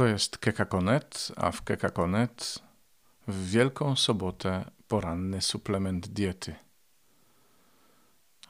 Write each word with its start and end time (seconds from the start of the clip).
To 0.00 0.06
jest 0.06 0.38
Kekakonet, 0.38 1.32
a 1.36 1.52
w 1.52 1.62
Kekakonet 1.62 2.58
w 3.28 3.50
Wielką 3.50 3.96
Sobotę 3.96 4.70
poranny 4.88 5.42
suplement 5.42 6.08
diety. 6.08 6.54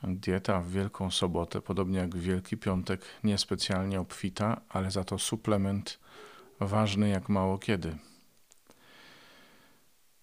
Dieta 0.03 0.61
w 0.61 0.71
Wielką 0.71 1.11
Sobotę, 1.11 1.61
podobnie 1.61 1.99
jak 1.99 2.17
w 2.17 2.21
Wielki 2.21 2.57
Piątek, 2.57 3.01
niespecjalnie 3.25 4.01
obfita, 4.01 4.61
ale 4.69 4.91
za 4.91 5.05
to 5.05 5.19
suplement 5.19 5.99
ważny 6.61 7.09
jak 7.09 7.29
mało 7.29 7.59
kiedy. 7.59 7.97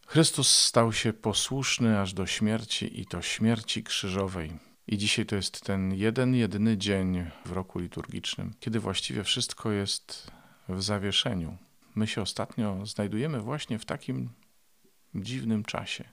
Chrystus 0.06 0.52
stał 0.52 0.94
się 0.94 1.14
posłuszny 1.14 2.00
aż 2.00 2.14
do 2.14 2.26
śmierci 2.26 3.02
i 3.02 3.06
to 3.06 3.22
śmierci 3.22 3.84
krzyżowej. 3.84 4.60
I 4.88 4.98
dzisiaj 4.98 5.26
to 5.26 5.36
jest 5.36 5.62
ten 5.62 5.94
jeden, 5.94 6.36
jedyny 6.36 6.78
dzień 6.78 7.32
w 7.46 7.52
roku 7.52 7.80
liturgicznym, 7.80 8.54
kiedy 8.60 8.80
właściwie 8.80 9.24
wszystko 9.24 9.72
jest 9.72 10.37
w 10.70 10.84
zawieszeniu. 10.84 11.58
My 11.96 12.08
się 12.08 12.22
ostatnio 12.22 12.86
znajdujemy 12.86 13.42
właśnie 13.42 13.80
w 13.80 13.86
takim 13.86 14.30
dziwnym 15.16 15.64
czasie, 15.64 16.04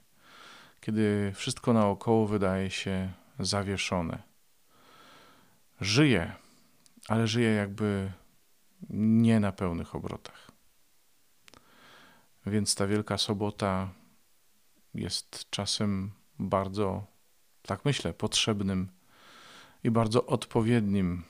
kiedy 0.81 1.31
wszystko 1.35 1.73
naokoło 1.73 2.27
wydaje 2.27 2.71
się 2.71 3.11
zawieszone. 3.39 4.23
Żyje, 5.81 6.33
ale 7.07 7.27
żyje 7.27 7.49
jakby 7.49 8.11
nie 8.89 9.39
na 9.39 9.51
pełnych 9.51 9.95
obrotach. 9.95 10.51
Więc 12.45 12.75
ta 12.75 12.87
Wielka 12.87 13.17
Sobota 13.17 13.89
jest 14.93 15.49
czasem 15.49 16.11
bardzo, 16.39 17.07
tak 17.61 17.85
myślę, 17.85 18.13
potrzebnym 18.13 18.89
i 19.83 19.91
bardzo 19.91 20.25
odpowiednim, 20.25 21.23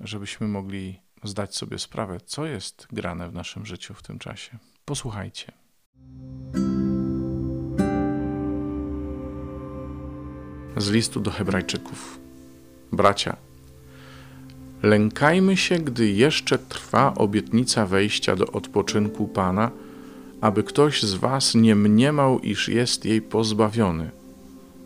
żebyśmy 0.00 0.48
mogli 0.48 1.00
zdać 1.24 1.56
sobie 1.56 1.78
sprawę, 1.78 2.18
co 2.26 2.46
jest 2.46 2.86
grane 2.92 3.28
w 3.28 3.34
naszym 3.34 3.66
życiu 3.66 3.94
w 3.94 4.02
tym 4.02 4.18
czasie. 4.18 4.58
Posłuchajcie. 4.84 5.52
Z 10.76 10.90
listu 10.90 11.20
do 11.20 11.30
Hebrajczyków. 11.30 12.20
Bracia, 12.92 13.36
lękajmy 14.82 15.56
się, 15.56 15.78
gdy 15.78 16.10
jeszcze 16.10 16.58
trwa 16.58 17.14
obietnica 17.14 17.86
wejścia 17.86 18.36
do 18.36 18.46
odpoczynku 18.46 19.28
Pana, 19.28 19.70
aby 20.40 20.62
ktoś 20.62 21.02
z 21.02 21.14
Was 21.14 21.54
nie 21.54 21.74
mniemał, 21.74 22.38
iż 22.38 22.68
jest 22.68 23.04
jej 23.04 23.22
pozbawiony, 23.22 24.10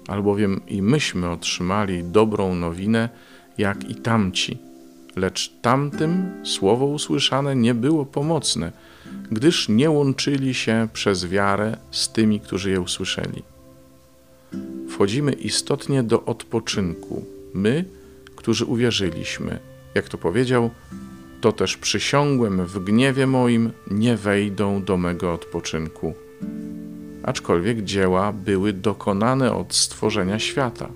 albowiem 0.09 0.61
i 0.67 0.83
myśmy 0.83 1.31
otrzymali 1.31 2.05
dobrą 2.05 2.55
nowinę, 2.55 3.09
jak 3.59 3.91
i 3.91 3.95
tamci 3.95 4.70
lecz 5.17 5.53
tamtym 5.63 6.31
słowo 6.45 6.87
usłyszane 6.87 7.57
nie 7.57 7.75
było 7.75 8.07
pomocne, 8.07 8.73
gdyż 9.31 9.69
nie 9.69 9.91
łączyli 9.91 10.55
się 10.55 10.89
przez 10.93 11.27
wiarę 11.27 11.77
z 11.91 12.13
tymi, 12.13 12.41
którzy 12.41 12.71
je 12.71 12.81
usłyszeli. 12.81 13.43
Wchodzimy 14.89 15.33
istotnie 15.33 16.03
do 16.03 16.25
odpoczynku. 16.25 17.25
My, 17.55 17.85
którzy 18.37 18.65
uwierzyliśmy, 18.65 19.59
jak 19.95 20.09
to 20.09 20.19
powiedział, 20.19 20.71
to 21.41 21.53
też 21.53 21.77
przysiągłem 21.77 22.67
w 22.67 22.85
gniewie 22.85 23.27
moim, 23.27 23.73
nie 23.91 24.17
wejdą 24.17 24.83
do 24.85 24.97
mego 24.97 25.33
odpoczynku. 25.33 26.15
Aczkolwiek 27.23 27.85
dzieła 27.85 28.33
były 28.33 28.73
dokonane 28.73 29.53
od 29.53 29.75
stworzenia 29.75 30.39
świata. 30.39 30.89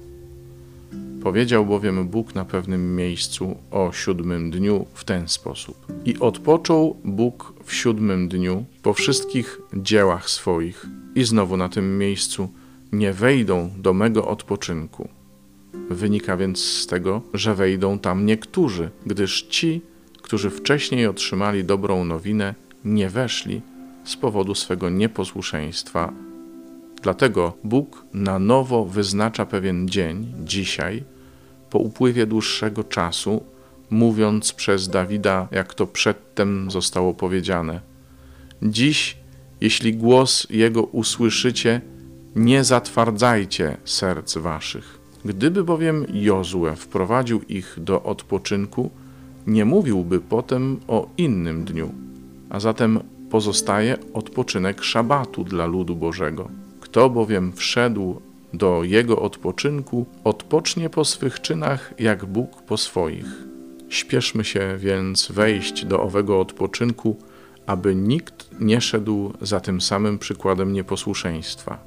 Powiedział 1.25 1.67
bowiem 1.67 2.08
Bóg 2.08 2.34
na 2.34 2.44
pewnym 2.44 2.97
miejscu 2.97 3.56
o 3.70 3.92
siódmym 3.92 4.50
dniu 4.50 4.86
w 4.94 5.05
ten 5.05 5.28
sposób. 5.28 5.86
I 6.05 6.19
odpoczął 6.19 6.97
Bóg 7.05 7.53
w 7.64 7.75
siódmym 7.75 8.28
dniu 8.28 8.64
po 8.83 8.94
wszystkich 8.94 9.61
dziełach 9.75 10.30
swoich. 10.30 10.86
I 11.14 11.25
znowu 11.25 11.56
na 11.56 11.69
tym 11.69 11.98
miejscu 11.98 12.48
nie 12.92 13.12
wejdą 13.12 13.70
do 13.78 13.95
mego 13.95 14.28
odpoczynku. 14.28 15.08
Wynika 15.90 16.36
więc 16.36 16.58
z 16.58 16.86
tego, 16.86 17.23
że 17.35 17.55
wejdą 17.55 17.98
tam 17.98 18.27
niektórzy, 18.27 18.91
gdyż 19.06 19.42
ci, 19.42 19.80
którzy 20.23 20.51
wcześniej 20.51 21.06
otrzymali 21.06 21.64
dobrą 21.64 22.05
nowinę, 22.05 22.55
nie 22.85 23.08
weszli 23.11 23.62
z 24.05 24.17
powodu 24.17 24.55
swego 24.55 24.91
nieposłuszeństwa. 24.91 26.12
Dlatego 27.02 27.52
Bóg 27.64 28.05
na 28.14 28.39
nowo 28.39 28.85
wyznacza 28.85 29.46
pewien 29.46 29.89
dzień, 29.89 30.33
dzisiaj, 30.45 31.14
po 31.74 31.79
upływie 31.79 32.27
dłuższego 32.27 32.85
czasu, 32.85 33.45
mówiąc 33.90 34.52
przez 34.52 34.89
Dawida, 34.89 35.48
jak 35.51 35.74
to 35.74 35.86
przedtem 35.86 36.70
zostało 36.70 37.14
powiedziane: 37.14 37.80
Dziś, 38.62 39.17
jeśli 39.61 39.95
głos 39.95 40.46
jego 40.51 40.83
usłyszycie, 40.83 41.80
nie 42.36 42.64
zatwardzajcie 42.64 43.77
serc 43.85 44.39
waszych. 44.39 44.98
Gdyby 45.24 45.64
bowiem 45.64 46.07
Jozue 46.12 46.77
wprowadził 46.77 47.42
ich 47.48 47.77
do 47.80 48.02
odpoczynku, 48.02 48.91
nie 49.46 49.64
mówiłby 49.64 50.20
potem 50.20 50.80
o 50.89 51.08
innym 51.18 51.64
dniu, 51.64 51.95
a 52.51 52.61
zatem 52.61 53.01
pozostaje 53.30 53.96
odpoczynek 54.12 54.83
szabatu 54.83 55.45
dla 55.45 55.67
ludu 55.67 55.96
Bożego. 55.96 56.48
Kto 56.80 57.11
bowiem 57.11 57.52
wszedł 57.52 58.20
do 58.57 58.85
jego 58.85 59.23
odpoczynku, 59.23 60.07
odpocznie 60.25 60.91
po 60.91 61.05
swych 61.05 61.41
czynach, 61.41 61.95
jak 61.98 62.25
Bóg 62.25 62.63
po 62.63 62.77
swoich. 62.77 63.27
Śpieszmy 63.89 64.45
się 64.45 64.77
więc 64.79 65.33
wejść 65.33 65.85
do 65.85 66.03
owego 66.03 66.41
odpoczynku, 66.41 67.17
aby 67.67 67.95
nikt 67.95 68.51
nie 68.61 68.81
szedł 68.81 69.33
za 69.41 69.61
tym 69.61 69.81
samym 69.81 70.19
przykładem 70.19 70.73
nieposłuszeństwa. 70.73 71.79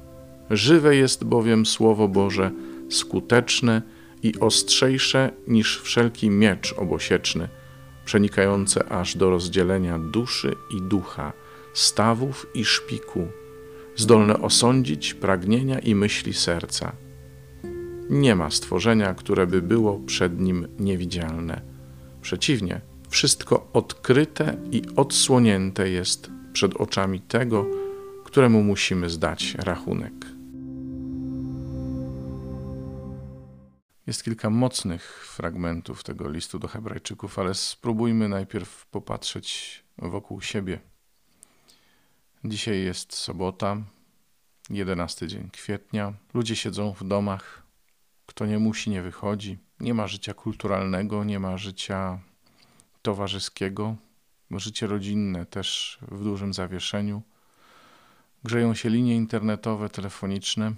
Żywe 0.50 0.96
jest 0.96 1.24
bowiem 1.24 1.66
Słowo 1.66 2.08
Boże, 2.08 2.50
skuteczne 2.90 3.82
i 4.22 4.40
ostrzejsze 4.40 5.30
niż 5.48 5.80
wszelki 5.80 6.30
miecz 6.30 6.72
obosieczny, 6.72 7.48
przenikające 8.04 8.92
aż 8.92 9.16
do 9.16 9.30
rozdzielenia 9.30 9.98
duszy 9.98 10.54
i 10.76 10.82
ducha, 10.82 11.32
stawów 11.74 12.46
i 12.54 12.64
szpiku, 12.64 13.28
zdolne 13.98 14.40
osądzić 14.40 15.14
pragnienia 15.14 15.78
i 15.78 15.94
myśli 15.94 16.34
serca. 16.34 16.92
Nie 18.10 18.34
ma 18.34 18.50
stworzenia, 18.50 19.14
które 19.14 19.46
by 19.46 19.62
było 19.62 19.98
przed 19.98 20.40
nim 20.40 20.68
niewidzialne. 20.78 21.62
Przeciwnie, 22.22 22.80
wszystko 23.08 23.68
odkryte 23.72 24.56
i 24.72 24.82
odsłonięte 24.96 25.88
jest 25.88 26.30
przed 26.52 26.76
oczami 26.76 27.20
tego, 27.20 27.66
któremu 28.24 28.62
musimy 28.62 29.10
zdać 29.10 29.54
rachunek. 29.54 30.12
Jest 34.06 34.24
kilka 34.24 34.50
mocnych 34.50 35.26
fragmentów 35.26 36.04
tego 36.04 36.30
listu 36.30 36.58
do 36.58 36.68
Hebrajczyków, 36.68 37.38
ale 37.38 37.54
spróbujmy 37.54 38.28
najpierw 38.28 38.86
popatrzeć 38.86 39.84
wokół 39.98 40.40
siebie. 40.40 40.80
Dzisiaj 42.44 42.84
jest 42.84 43.14
sobota, 43.14 43.76
11 44.70 45.26
dzień 45.26 45.50
kwietnia. 45.50 46.12
Ludzie 46.34 46.56
siedzą 46.56 46.92
w 46.92 47.04
domach. 47.08 47.62
Kto 48.26 48.46
nie 48.46 48.58
musi, 48.58 48.90
nie 48.90 49.02
wychodzi. 49.02 49.58
Nie 49.80 49.94
ma 49.94 50.06
życia 50.06 50.34
kulturalnego, 50.34 51.24
nie 51.24 51.38
ma 51.38 51.56
życia 51.56 52.18
towarzyskiego. 53.02 53.96
Życie 54.50 54.86
rodzinne 54.86 55.46
też 55.46 55.98
w 56.02 56.24
dużym 56.24 56.54
zawieszeniu. 56.54 57.22
Grzeją 58.44 58.74
się 58.74 58.88
linie 58.88 59.16
internetowe, 59.16 59.88
telefoniczne. 59.88 60.72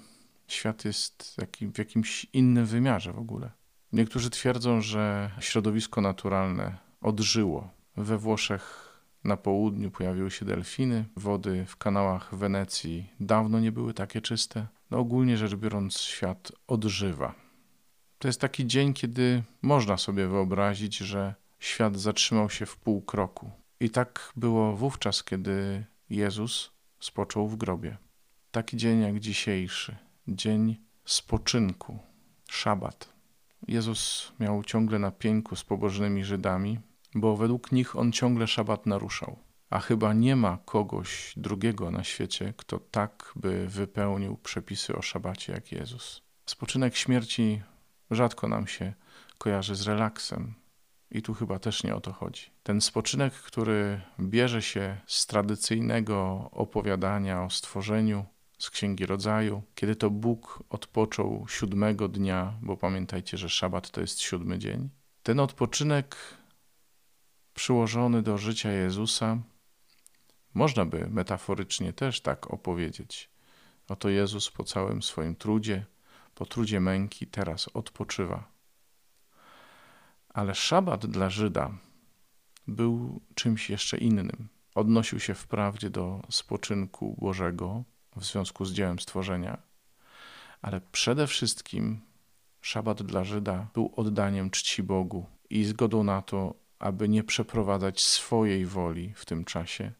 Świat 0.49 0.85
jest 0.85 1.37
w 1.75 1.79
jakimś 1.79 2.27
innym 2.33 2.67
wymiarze 2.67 3.13
w 3.13 3.19
ogóle. 3.19 3.51
Niektórzy 3.93 4.31
twierdzą, 4.31 4.81
że 4.81 5.31
środowisko 5.41 6.01
naturalne 6.01 6.79
odżyło. 7.01 7.71
We 7.97 8.19
Włoszech 8.19 8.90
na 9.25 9.37
południu 9.37 9.91
pojawiły 9.91 10.31
się 10.31 10.45
delfiny, 10.45 11.05
wody 11.17 11.65
w 11.67 11.77
kanałach 11.77 12.35
Wenecji 12.35 13.11
dawno 13.21 13.61
nie 13.61 13.73
były 13.73 13.95
takie 13.95 14.21
czyste. 14.21 14.67
No 14.91 14.99
ogólnie 14.99 15.37
rzecz 15.37 15.55
biorąc, 15.55 15.99
świat 15.99 16.53
odżywa. 16.67 17.35
To 18.19 18.29
jest 18.29 18.41
taki 18.41 18.67
dzień, 18.67 18.95
kiedy 18.95 19.43
można 19.63 19.97
sobie 19.97 20.29
wyobrazić, 20.29 20.97
że 20.97 21.35
świat 21.59 21.99
zatrzymał 21.99 22.51
się 22.51 22.67
w 22.67 22.77
pół 22.77 23.03
kroku. 23.03 23.51
I 23.81 23.91
tak 23.91 24.33
było 24.37 24.77
wówczas, 24.77 25.25
kiedy 25.25 25.85
Jezus 26.11 26.71
spoczął 27.01 27.49
w 27.49 27.57
grobie. 27.57 27.97
Taki 28.51 28.77
dzień 28.77 29.01
jak 29.01 29.21
dzisiejszy, 29.21 29.97
dzień 30.29 30.77
spoczynku, 31.05 31.99
szabat. 32.49 33.09
Jezus 33.69 34.33
miał 34.41 34.65
ciągle 34.65 34.99
na 34.99 35.13
z 35.55 35.65
pobożnymi 35.65 36.25
Żydami, 36.25 36.79
bo 37.15 37.37
według 37.37 37.73
nich 37.73 37.97
on 37.97 38.13
ciągle 38.13 38.47
szabat 38.47 38.87
naruszał. 38.87 39.39
A 39.71 39.81
chyba 39.81 40.13
nie 40.13 40.37
ma 40.37 40.59
kogoś 40.65 41.35
drugiego 41.37 41.91
na 41.91 42.05
świecie, 42.05 42.55
kto 42.57 42.79
tak 42.79 43.33
by 43.37 43.69
wypełnił 43.69 44.37
przepisy 44.37 44.97
o 44.97 45.03
szabacie 45.03 45.53
jak 45.53 45.73
Jezus. 45.73 46.23
Spoczynek 46.47 46.97
śmierci 46.97 47.63
rzadko 48.11 48.49
nam 48.49 48.67
się 48.67 48.95
kojarzy 49.39 49.75
z 49.75 49.83
relaksem. 49.83 50.55
I 51.11 51.23
tu 51.23 51.35
chyba 51.35 51.59
też 51.59 51.85
nie 51.85 51.95
o 51.95 52.01
to 52.01 52.13
chodzi. 52.13 52.43
Ten 52.63 52.81
spoczynek, 52.81 53.35
który 53.35 54.01
bierze 54.21 54.63
się 54.63 55.01
z 55.07 55.27
tradycyjnego 55.27 56.49
opowiadania 56.53 57.45
o 57.45 57.51
stworzeniu, 57.51 58.25
z 58.59 58.71
Księgi 58.71 59.07
Rodzaju, 59.07 59.63
kiedy 59.75 59.97
to 59.97 60.11
Bóg 60.11 60.63
odpoczął 60.71 61.47
siódmego 61.49 62.09
dnia, 62.09 62.55
bo 62.63 62.77
pamiętajcie, 62.77 63.37
że 63.39 63.49
szabat 63.49 63.91
to 63.91 64.01
jest 64.01 64.21
siódmy 64.21 64.59
dzień. 64.59 64.89
Ten 65.23 65.41
odpoczynek 65.41 66.17
przyłożony 67.61 68.23
do 68.23 68.39
życia 68.39 68.73
Jezusa, 68.73 69.39
można 70.55 70.85
by 70.85 71.07
metaforycznie 71.11 71.93
też 71.93 72.21
tak 72.21 72.51
opowiedzieć. 72.51 73.31
Oto 73.89 74.09
Jezus 74.09 74.51
po 74.51 74.65
całym 74.65 75.03
swoim 75.03 75.37
trudzie, 75.37 75.87
po 76.35 76.47
trudzie 76.47 76.81
męki, 76.81 77.27
teraz 77.27 77.69
odpoczywa. 77.75 78.49
Ale 80.29 80.55
szabat 80.55 81.07
dla 81.07 81.31
Żyda 81.31 81.71
był 82.69 83.21
czymś 83.35 83.71
jeszcze 83.71 83.99
innym. 83.99 84.49
Odnosił 84.75 85.21
się 85.21 85.35
wprawdzie 85.35 85.91
do 85.91 86.23
spoczynku 86.31 87.17
Bożego 87.21 87.85
w 88.17 88.25
związku 88.25 88.65
z 88.65 88.73
dziełem 88.73 88.99
stworzenia, 88.99 89.59
ale 90.63 90.81
przede 90.93 91.27
wszystkim 91.27 92.01
szabat 92.61 93.03
dla 93.03 93.25
Żyda 93.25 93.67
był 93.75 93.93
oddaniem 93.97 94.51
czci 94.51 94.83
Bogu 94.83 95.27
i 95.51 95.65
zgodą 95.65 96.05
na 96.05 96.23
to, 96.23 96.60
aby 96.81 97.09
nie 97.09 97.25
przeprowadzać 97.25 98.01
swojej 98.01 98.67
woli 98.67 99.13
w 99.17 99.25
tym 99.25 99.45
czasie, 99.45 99.93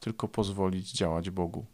tylko 0.00 0.28
pozwolić 0.28 0.92
działać 0.92 1.30
Bogu. 1.30 1.66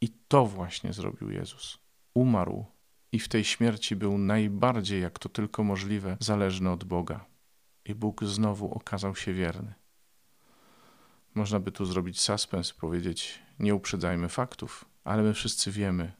I 0.00 0.08
to 0.28 0.46
właśnie 0.46 0.92
zrobił 0.92 1.30
Jezus. 1.30 1.78
Umarł 2.14 2.66
i 3.12 3.18
w 3.18 3.28
tej 3.28 3.44
śmierci 3.44 3.96
był 3.96 4.18
najbardziej, 4.18 5.02
jak 5.02 5.18
to 5.18 5.28
tylko 5.28 5.64
możliwe, 5.64 6.16
zależny 6.20 6.70
od 6.70 6.84
Boga. 6.84 7.26
I 7.84 7.94
Bóg 7.94 8.24
znowu 8.24 8.74
okazał 8.74 9.16
się 9.16 9.32
wierny. 9.32 9.74
Można 11.34 11.60
by 11.60 11.72
tu 11.72 11.84
zrobić 11.84 12.20
suspens, 12.20 12.72
powiedzieć: 12.72 13.38
Nie 13.58 13.74
uprzedzajmy 13.74 14.28
faktów, 14.28 14.84
ale 15.04 15.22
my 15.22 15.34
wszyscy 15.34 15.72
wiemy, 15.72 16.12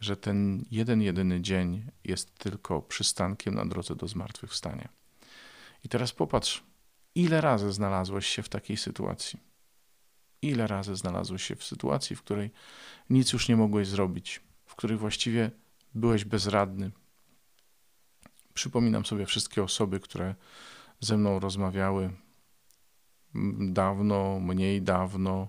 że 0.00 0.16
ten 0.16 0.64
jeden, 0.70 1.02
jedyny 1.02 1.40
dzień 1.40 1.90
jest 2.04 2.38
tylko 2.38 2.82
przystankiem 2.82 3.54
na 3.54 3.66
drodze 3.66 3.96
do 3.96 4.08
zmartwychwstania. 4.08 4.88
I 5.84 5.88
teraz 5.88 6.12
popatrz, 6.12 6.62
ile 7.14 7.40
razy 7.40 7.72
znalazłeś 7.72 8.26
się 8.26 8.42
w 8.42 8.48
takiej 8.48 8.76
sytuacji? 8.76 9.40
Ile 10.42 10.66
razy 10.66 10.96
znalazłeś 10.96 11.42
się 11.42 11.56
w 11.56 11.64
sytuacji, 11.64 12.16
w 12.16 12.22
której 12.22 12.50
nic 13.10 13.32
już 13.32 13.48
nie 13.48 13.56
mogłeś 13.56 13.88
zrobić, 13.88 14.40
w 14.64 14.74
której 14.74 14.96
właściwie 14.96 15.50
byłeś 15.94 16.24
bezradny? 16.24 16.90
Przypominam 18.54 19.04
sobie 19.04 19.26
wszystkie 19.26 19.62
osoby, 19.62 20.00
które 20.00 20.34
ze 21.00 21.16
mną 21.16 21.38
rozmawiały 21.38 22.10
dawno, 23.60 24.40
mniej 24.40 24.82
dawno. 24.82 25.48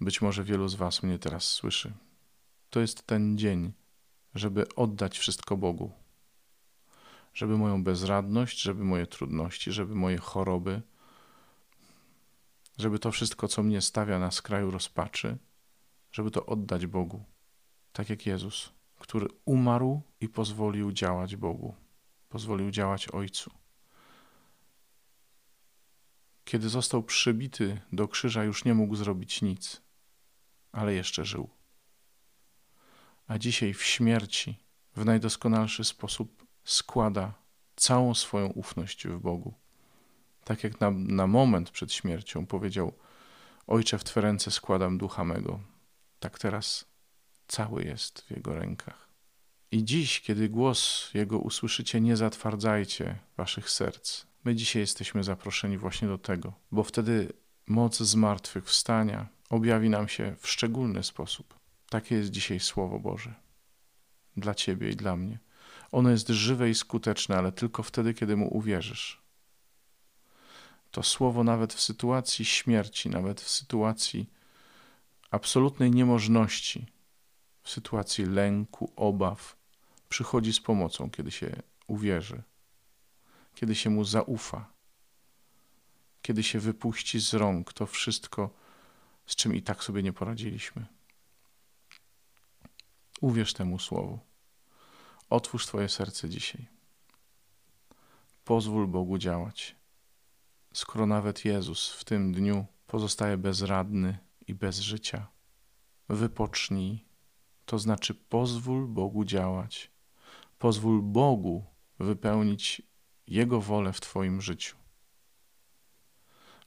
Być 0.00 0.22
może 0.22 0.44
wielu 0.44 0.68
z 0.68 0.74
Was 0.74 1.02
mnie 1.02 1.18
teraz 1.18 1.44
słyszy. 1.44 1.92
To 2.70 2.80
jest 2.80 3.06
ten 3.06 3.38
dzień, 3.38 3.72
żeby 4.34 4.74
oddać 4.74 5.18
wszystko 5.18 5.56
Bogu. 5.56 6.03
Żeby 7.34 7.58
moją 7.58 7.84
bezradność, 7.84 8.60
żeby 8.60 8.84
moje 8.84 9.06
trudności, 9.06 9.72
żeby 9.72 9.94
moje 9.94 10.18
choroby, 10.18 10.82
żeby 12.78 12.98
to 12.98 13.12
wszystko, 13.12 13.48
co 13.48 13.62
mnie 13.62 13.80
stawia 13.80 14.18
na 14.18 14.30
skraju 14.30 14.70
rozpaczy, 14.70 15.38
żeby 16.12 16.30
to 16.30 16.46
oddać 16.46 16.86
Bogu. 16.86 17.24
Tak 17.92 18.10
jak 18.10 18.26
Jezus, 18.26 18.72
który 18.98 19.28
umarł 19.44 20.02
i 20.20 20.28
pozwolił 20.28 20.92
działać 20.92 21.36
Bogu, 21.36 21.74
pozwolił 22.28 22.70
działać 22.70 23.08
Ojcu. 23.08 23.50
Kiedy 26.44 26.68
został 26.68 27.02
przybity 27.02 27.80
do 27.92 28.08
krzyża, 28.08 28.44
już 28.44 28.64
nie 28.64 28.74
mógł 28.74 28.96
zrobić 28.96 29.42
nic, 29.42 29.82
ale 30.72 30.94
jeszcze 30.94 31.24
żył. 31.24 31.50
A 33.26 33.38
dzisiaj 33.38 33.74
w 33.74 33.82
śmierci 33.82 34.58
w 34.96 35.04
najdoskonalszy 35.04 35.84
sposób 35.84 36.43
składa 36.64 37.32
całą 37.76 38.14
swoją 38.14 38.46
ufność 38.46 39.06
w 39.06 39.18
Bogu. 39.20 39.54
Tak 40.44 40.64
jak 40.64 40.80
na, 40.80 40.90
na 40.90 41.26
moment 41.26 41.70
przed 41.70 41.92
śmiercią 41.92 42.46
powiedział: 42.46 42.92
Ojcze, 43.66 43.98
w 43.98 44.04
Twe 44.04 44.20
ręce 44.20 44.50
składam 44.50 44.98
ducha 44.98 45.24
mego, 45.24 45.60
tak 46.18 46.38
teraz 46.38 46.84
cały 47.48 47.84
jest 47.84 48.20
w 48.20 48.30
Jego 48.30 48.54
rękach. 48.54 49.08
I 49.70 49.84
dziś, 49.84 50.20
kiedy 50.20 50.48
głos 50.48 51.10
Jego 51.14 51.38
usłyszycie, 51.38 52.00
nie 52.00 52.16
zatwardzajcie 52.16 53.18
waszych 53.36 53.70
serc, 53.70 54.26
My 54.44 54.54
dzisiaj 54.54 54.80
jesteśmy 54.80 55.24
zaproszeni 55.24 55.78
właśnie 55.78 56.08
do 56.08 56.18
tego, 56.18 56.52
bo 56.72 56.84
wtedy 56.84 57.32
moc 57.66 57.98
zmartwychwstania 57.98 59.28
objawi 59.50 59.90
nam 59.90 60.08
się 60.08 60.36
w 60.38 60.48
szczególny 60.48 61.02
sposób. 61.02 61.58
Takie 61.88 62.14
jest 62.14 62.30
dzisiaj 62.30 62.60
Słowo 62.60 62.98
Boże 62.98 63.34
dla 64.36 64.54
Ciebie 64.54 64.90
i 64.90 64.96
dla 64.96 65.16
mnie. 65.16 65.38
Ono 65.94 66.10
jest 66.10 66.28
żywe 66.28 66.70
i 66.70 66.74
skuteczne, 66.74 67.36
ale 67.36 67.52
tylko 67.52 67.82
wtedy, 67.82 68.14
kiedy 68.14 68.36
mu 68.36 68.56
uwierzysz. 68.56 69.22
To 70.90 71.02
słowo, 71.02 71.44
nawet 71.44 71.74
w 71.74 71.80
sytuacji 71.80 72.44
śmierci, 72.44 73.10
nawet 73.10 73.40
w 73.40 73.48
sytuacji 73.48 74.30
absolutnej 75.30 75.90
niemożności, 75.90 76.86
w 77.62 77.70
sytuacji 77.70 78.24
lęku, 78.26 78.92
obaw, 78.96 79.56
przychodzi 80.08 80.52
z 80.52 80.60
pomocą, 80.60 81.10
kiedy 81.10 81.30
się 81.30 81.62
uwierzy 81.86 82.42
kiedy 83.54 83.74
się 83.74 83.90
mu 83.90 84.04
zaufa, 84.04 84.72
kiedy 86.22 86.42
się 86.42 86.60
wypuści 86.60 87.20
z 87.20 87.34
rąk 87.34 87.72
to 87.72 87.86
wszystko, 87.86 88.50
z 89.26 89.36
czym 89.36 89.54
i 89.54 89.62
tak 89.62 89.84
sobie 89.84 90.02
nie 90.02 90.12
poradziliśmy. 90.12 90.86
Uwierz 93.20 93.54
temu 93.54 93.78
słowu. 93.78 94.18
Otwórz 95.30 95.66
Twoje 95.66 95.88
serce 95.88 96.28
dzisiaj. 96.28 96.66
Pozwól 98.44 98.86
Bogu 98.88 99.18
działać. 99.18 99.76
Skoro 100.74 101.06
nawet 101.06 101.44
Jezus 101.44 101.92
w 101.92 102.04
tym 102.04 102.32
dniu 102.32 102.66
pozostaje 102.86 103.36
bezradny 103.36 104.18
i 104.46 104.54
bez 104.54 104.78
życia, 104.78 105.26
wypocznij, 106.08 107.04
to 107.64 107.78
znaczy 107.78 108.14
pozwól 108.14 108.86
Bogu 108.86 109.24
działać. 109.24 109.90
Pozwól 110.58 111.02
Bogu 111.02 111.64
wypełnić 111.98 112.82
jego 113.26 113.60
wolę 113.60 113.92
w 113.92 114.00
Twoim 114.00 114.40
życiu. 114.40 114.76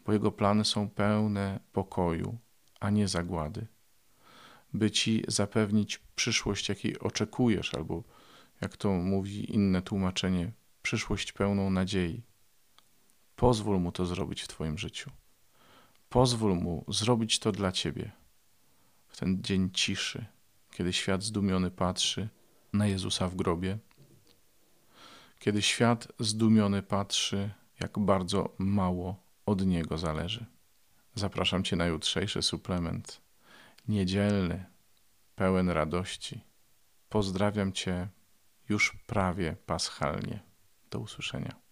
Bo 0.06 0.14
Jego 0.14 0.32
plany 0.32 0.66
są 0.66 0.90
pełne 0.90 1.60
pokoju, 1.72 2.38
a 2.80 2.90
nie 2.90 3.08
zagłady, 3.08 3.68
by 4.74 4.92
Ci 4.92 5.24
zapewnić 5.28 5.98
przyszłość, 6.16 6.70
jakiej 6.70 7.00
oczekujesz, 7.00 7.74
albo 7.74 8.04
jak 8.62 8.78
to 8.78 8.90
mówi 8.92 9.54
inne 9.56 9.82
tłumaczenie, 9.82 10.52
przyszłość 10.82 11.32
pełną 11.32 11.70
nadziei. 11.70 12.24
Pozwól 13.36 13.80
Mu 13.80 13.92
to 13.92 14.06
zrobić 14.06 14.42
w 14.42 14.48
Twoim 14.48 14.78
życiu. 14.78 15.12
Pozwól 16.10 16.56
Mu 16.56 16.86
zrobić 16.88 17.40
to 17.40 17.52
dla 17.52 17.72
Ciebie. 17.72 18.12
W 19.08 19.18
ten 19.18 19.44
dzień 19.44 19.70
ciszy, 19.74 20.26
kiedy 20.72 20.94
świat 20.94 21.24
zdumiony 21.24 21.72
patrzy 21.72 22.30
na 22.74 22.88
Jezusa 22.88 23.28
w 23.30 23.36
grobie, 23.36 23.78
kiedy 25.40 25.62
świat 25.62 26.08
zdumiony 26.20 26.84
patrzy, 26.84 27.50
jak 27.80 28.00
bardzo 28.00 28.56
mało 28.58 29.24
od 29.46 29.66
niego 29.66 29.98
zależy. 29.98 30.46
Zapraszam 31.16 31.64
Cię 31.64 31.76
na 31.76 31.86
jutrzejszy 31.86 32.42
suplement, 32.42 33.22
niedzielny, 33.88 34.66
pełen 35.36 35.70
radości. 35.70 36.42
Pozdrawiam 37.10 37.74
Cię 37.74 38.08
już 38.70 38.98
prawie 39.06 39.56
paschalnie. 39.66 40.40
Do 40.92 41.00
usłyszenia. 41.00 41.67